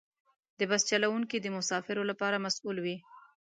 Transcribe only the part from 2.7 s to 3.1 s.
وي.